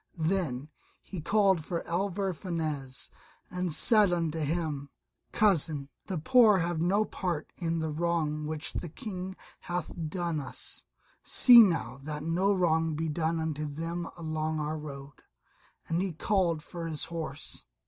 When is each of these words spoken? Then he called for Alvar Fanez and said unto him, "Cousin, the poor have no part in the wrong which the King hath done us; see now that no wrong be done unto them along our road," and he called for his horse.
Then 0.17 0.69
he 1.03 1.21
called 1.21 1.63
for 1.63 1.85
Alvar 1.87 2.33
Fanez 2.33 3.11
and 3.51 3.71
said 3.71 4.11
unto 4.11 4.39
him, 4.39 4.89
"Cousin, 5.31 5.89
the 6.07 6.17
poor 6.17 6.57
have 6.57 6.81
no 6.81 7.05
part 7.05 7.53
in 7.55 7.77
the 7.77 7.91
wrong 7.91 8.47
which 8.47 8.73
the 8.73 8.89
King 8.89 9.35
hath 9.59 9.91
done 10.09 10.39
us; 10.39 10.85
see 11.21 11.61
now 11.61 11.99
that 12.01 12.23
no 12.23 12.51
wrong 12.51 12.95
be 12.95 13.09
done 13.09 13.37
unto 13.39 13.65
them 13.67 14.09
along 14.17 14.59
our 14.59 14.79
road," 14.79 15.21
and 15.87 16.01
he 16.01 16.11
called 16.13 16.63
for 16.63 16.87
his 16.87 17.05
horse. 17.05 17.63